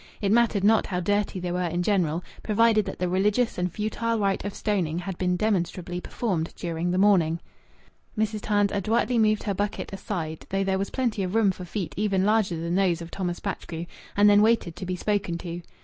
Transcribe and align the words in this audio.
It 0.19 0.31
mattered 0.31 0.63
not 0.63 0.87
how 0.87 0.99
dirty 0.99 1.39
they 1.39 1.51
were 1.51 1.61
in 1.61 1.83
general, 1.83 2.23
provided 2.41 2.85
that 2.85 2.97
the 2.97 3.07
religious 3.07 3.59
and 3.59 3.71
futile 3.71 4.17
rite 4.17 4.43
of 4.43 4.55
stoning 4.55 4.97
had 4.97 5.15
been 5.19 5.35
demonstrably 5.37 6.01
performed 6.01 6.55
during 6.55 6.89
the 6.89 6.97
morning. 6.97 7.39
Mrs. 8.17 8.41
Tams 8.41 8.71
adroitly 8.71 9.19
moved 9.19 9.43
her 9.43 9.53
bucket, 9.53 9.93
aside, 9.93 10.47
though 10.49 10.63
there 10.63 10.79
was 10.79 10.89
plenty 10.89 11.21
of 11.21 11.35
room 11.35 11.51
for 11.51 11.65
feet 11.65 11.93
even 11.97 12.25
larger 12.25 12.57
than 12.57 12.73
those 12.73 12.99
of 13.03 13.11
Thomas 13.11 13.39
Batchgrew, 13.39 13.85
and 14.17 14.27
then 14.27 14.41
waited 14.41 14.75
to 14.77 14.87
be 14.87 14.95
spoken 14.95 15.37
to. 15.37 15.61